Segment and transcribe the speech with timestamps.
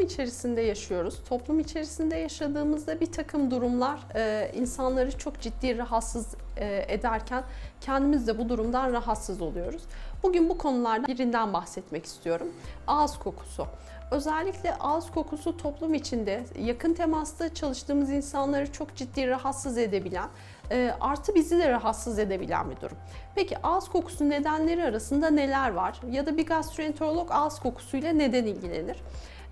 [0.00, 1.24] içerisinde yaşıyoruz.
[1.28, 7.44] Toplum içerisinde yaşadığımızda bir takım durumlar e, insanları çok ciddi rahatsız e, ederken
[7.80, 9.82] kendimiz de bu durumdan rahatsız oluyoruz.
[10.22, 12.48] Bugün bu konulardan birinden bahsetmek istiyorum.
[12.86, 13.66] Ağız kokusu.
[14.10, 20.28] Özellikle ağız kokusu toplum içinde yakın temasta çalıştığımız insanları çok ciddi rahatsız edebilen,
[20.70, 22.96] e, artı bizi de rahatsız edebilen bir durum.
[23.34, 26.00] Peki ağız kokusu nedenleri arasında neler var?
[26.10, 28.96] Ya da bir gastroenterolog ağız kokusuyla neden ilgilenir?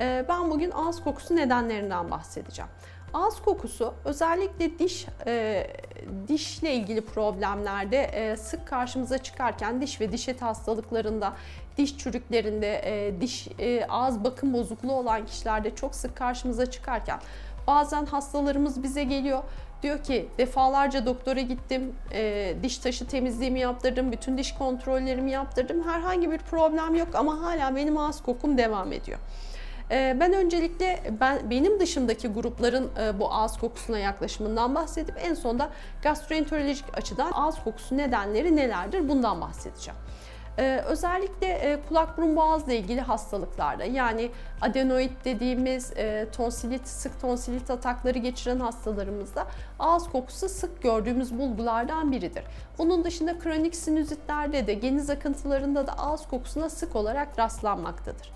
[0.00, 2.70] E, ben bugün ağız kokusu nedenlerinden bahsedeceğim.
[3.14, 5.66] Ağız kokusu özellikle diş e,
[6.28, 11.32] dişle ilgili problemlerde e, sık karşımıza çıkarken diş ve diş eti hastalıklarında,
[11.76, 17.20] diş çürüklerinde, e, diş e, ağız bakım bozukluğu olan kişilerde çok sık karşımıza çıkarken
[17.66, 19.42] bazen hastalarımız bize geliyor
[19.82, 25.88] diyor ki defalarca doktora gittim, e, diş taşı temizliğimi yaptırdım, bütün diş kontrollerimi yaptırdım.
[25.88, 29.18] Herhangi bir problem yok ama hala benim ağız kokum devam ediyor.
[29.90, 35.70] Ee, ben öncelikle ben benim dışındaki grupların e, bu ağız kokusuna yaklaşımından bahsedip en sonunda
[36.02, 40.00] gastroenterolojik açıdan ağız kokusu nedenleri nelerdir bundan bahsedeceğim.
[40.58, 47.70] Ee, özellikle e, kulak burun boğazla ilgili hastalıklarda yani adenoid dediğimiz e, tonsilit, sık tonsilit
[47.70, 49.46] atakları geçiren hastalarımızda
[49.78, 52.44] ağız kokusu sık gördüğümüz bulgulardan biridir.
[52.78, 58.32] Bunun dışında kronik sinüzitlerde de geniz akıntılarında da ağız kokusuna sık olarak rastlanmaktadır.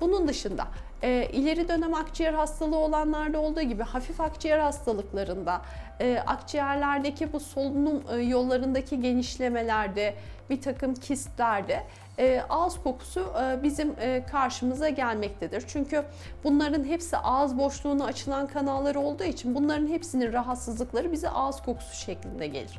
[0.00, 0.66] Bunun dışında
[1.02, 5.62] e, ileri dönem akciğer hastalığı olanlarda olduğu gibi hafif akciğer hastalıklarında,
[6.00, 10.14] e, akciğerlerdeki bu solunum e, yollarındaki genişlemelerde,
[10.50, 11.82] bir takım kistlerde
[12.18, 15.64] e, ağız kokusu e, bizim e, karşımıza gelmektedir.
[15.66, 16.04] Çünkü
[16.44, 22.46] bunların hepsi ağız boşluğuna açılan kanalları olduğu için bunların hepsinin rahatsızlıkları bize ağız kokusu şeklinde
[22.46, 22.78] gelir.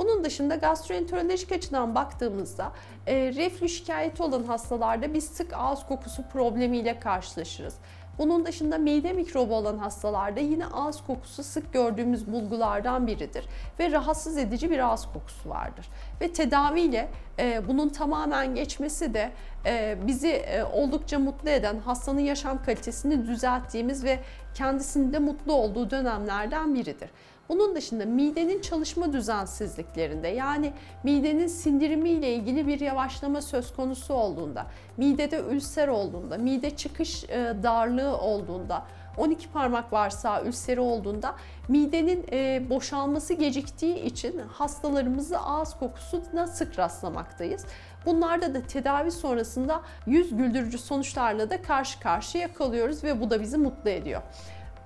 [0.00, 2.72] Bunun dışında gastroenterolojik açıdan baktığımızda
[3.06, 7.74] e, reflü şikayeti olan hastalarda biz sık ağız kokusu problemiyle karşılaşırız.
[8.18, 13.44] Bunun dışında mide mikrobu olan hastalarda yine ağız kokusu sık gördüğümüz bulgulardan biridir
[13.78, 15.88] ve rahatsız edici bir ağız kokusu vardır.
[16.20, 19.30] Ve tedaviyle e, bunun tamamen geçmesi de
[19.66, 24.18] e, bizi e, oldukça mutlu eden, hastanın yaşam kalitesini düzelttiğimiz ve
[24.54, 27.10] kendisinde mutlu olduğu dönemlerden biridir.
[27.50, 30.72] Bunun dışında midenin çalışma düzensizliklerinde yani
[31.02, 34.66] midenin sindirimi ile ilgili bir yavaşlama söz konusu olduğunda,
[34.96, 41.34] midede ülser olduğunda, mide çıkış e, darlığı olduğunda, 12 parmak varsa ülseri olduğunda
[41.68, 47.66] midenin e, boşalması geciktiği için hastalarımızı ağız kokusuna sık rastlamaktayız.
[48.06, 53.56] Bunlarda da tedavi sonrasında yüz güldürücü sonuçlarla da karşı karşıya kalıyoruz ve bu da bizi
[53.56, 54.22] mutlu ediyor.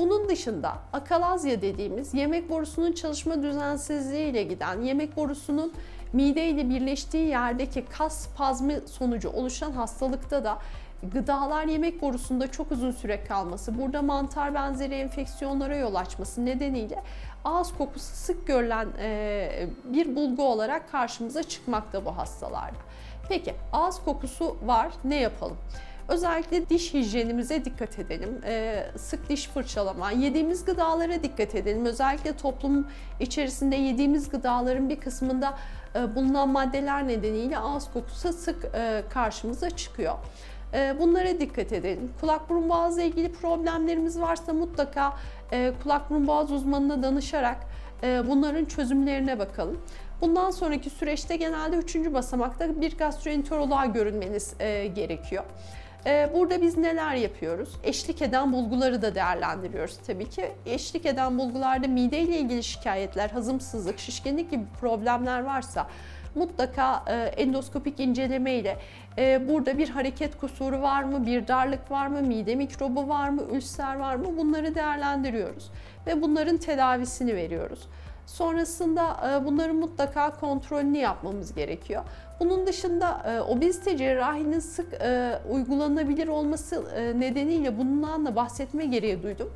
[0.00, 5.72] Bunun dışında akalazya dediğimiz yemek borusunun çalışma düzensizliği ile giden yemek borusunun
[6.12, 10.58] mide ile birleştiği yerdeki kas spazmı sonucu oluşan hastalıkta da
[11.02, 17.02] gıdalar yemek borusunda çok uzun süre kalması, burada mantar benzeri enfeksiyonlara yol açması nedeniyle
[17.44, 18.88] ağız kokusu sık görülen
[19.84, 22.78] bir bulgu olarak karşımıza çıkmakta bu hastalarda.
[23.28, 25.56] Peki ağız kokusu var ne yapalım?
[26.10, 28.40] Özellikle diş hijyenimize dikkat edelim.
[28.44, 31.86] Ee, sık diş fırçalama, yediğimiz gıdalara dikkat edelim.
[31.86, 32.86] Özellikle toplum
[33.20, 35.58] içerisinde yediğimiz gıdaların bir kısmında
[35.94, 40.14] e, bulunan maddeler nedeniyle ağız kokusu sık e, karşımıza çıkıyor.
[40.74, 42.12] E, bunlara dikkat edelim.
[42.20, 45.16] Kulak burun boğazla ilgili problemlerimiz varsa mutlaka
[45.82, 47.56] kulak burun boğaz uzmanına danışarak
[48.02, 49.80] bunların çözümlerine bakalım.
[50.20, 54.58] Bundan sonraki süreçte genelde üçüncü basamakta bir gastroenteroloğa görünmeniz
[54.94, 55.44] gerekiyor.
[56.06, 57.68] Ee, burada biz neler yapıyoruz?
[57.82, 60.52] Eşlik eden bulguları da değerlendiriyoruz tabii ki.
[60.66, 65.86] Eşlik eden bulgularda mide ile ilgili şikayetler, hazımsızlık, şişkinlik gibi problemler varsa
[66.34, 68.78] mutlaka e, endoskopik inceleme ile
[69.18, 73.42] e, burada bir hareket kusuru var mı, bir darlık var mı, mide mikrobu var mı,
[73.52, 75.70] ülser var mı bunları değerlendiriyoruz
[76.06, 77.88] ve bunların tedavisini veriyoruz.
[78.30, 82.02] Sonrasında e, bunların mutlaka kontrolünü yapmamız gerekiyor.
[82.40, 86.84] Bunun dışında e, obezite cerrahinin sık e, uygulanabilir olması
[87.20, 89.52] nedeniyle bundan da bahsetme gereği duydum.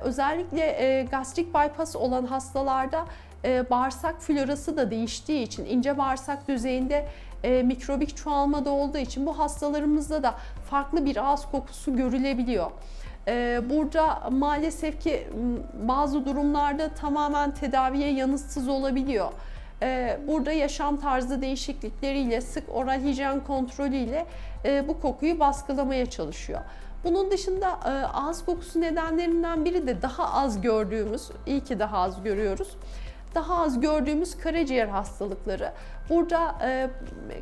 [0.00, 3.06] Özellikle gastrik bypass olan hastalarda
[3.70, 7.08] bağırsak florası da değiştiği için ince bağırsak düzeyinde
[7.64, 10.34] mikrobik çoğalma da olduğu için bu hastalarımızda da
[10.70, 12.70] farklı bir ağız kokusu görülebiliyor.
[13.28, 15.28] Ee, burada maalesef ki
[15.82, 19.32] bazı durumlarda tamamen tedaviye yanıtsız olabiliyor.
[19.82, 24.26] Ee, burada yaşam tarzı değişiklikleriyle, sık oral hijyen kontrolüyle
[24.64, 26.60] e, bu kokuyu baskılamaya çalışıyor.
[27.04, 32.22] Bunun dışında e, ağız kokusu nedenlerinden biri de daha az gördüğümüz, iyi ki daha az
[32.22, 32.76] görüyoruz
[33.34, 35.72] daha az gördüğümüz karaciğer hastalıkları.
[36.10, 36.90] Burada e,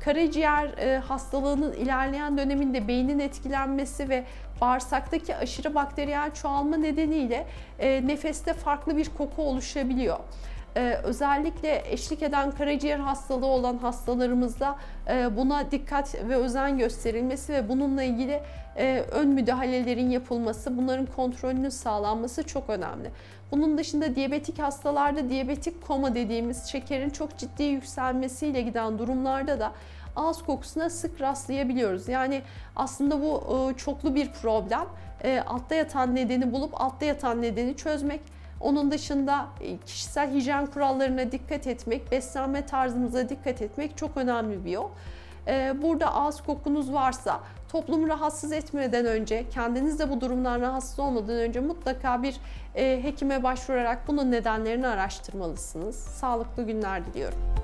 [0.00, 4.24] karaciğer e, hastalığının ilerleyen döneminde beynin etkilenmesi ve
[4.60, 7.46] bağırsaktaki aşırı bakteriyel çoğalma nedeniyle
[7.78, 10.18] e, nefeste farklı bir koku oluşabiliyor.
[10.76, 14.76] Ee, özellikle eşlik eden karaciğer hastalığı olan hastalarımızda
[15.08, 18.40] e, buna dikkat ve özen gösterilmesi ve bununla ilgili
[18.76, 23.10] e, ön müdahalelerin yapılması, bunların kontrolünün sağlanması çok önemli.
[23.50, 29.72] Bunun dışında diyabetik hastalarda diyabetik koma dediğimiz şekerin çok ciddi yükselmesiyle giden durumlarda da
[30.16, 32.08] ağız kokusuna sık rastlayabiliyoruz.
[32.08, 32.42] Yani
[32.76, 34.86] aslında bu e, çoklu bir problem.
[35.24, 38.20] E, altta yatan nedeni bulup altta yatan nedeni çözmek.
[38.60, 44.70] Onun dışında e, kişisel hijyen kurallarına dikkat etmek, beslenme tarzımıza dikkat etmek çok önemli bir
[44.70, 44.88] yol.
[45.46, 51.36] E, Burada ağız kokunuz varsa toplumu rahatsız etmeden önce, kendiniz de bu durumdan rahatsız olmadan
[51.36, 52.36] önce mutlaka bir
[52.74, 55.96] e, hekime başvurarak bunun nedenlerini araştırmalısınız.
[55.96, 57.59] Sağlıklı günler diliyorum.